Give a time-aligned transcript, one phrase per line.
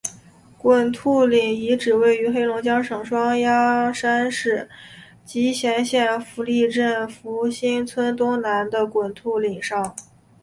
[0.57, 4.67] 滚兔岭遗址位于黑龙江省双鸭山市
[5.23, 9.95] 集贤县福利镇福兴村东南的滚兔岭上。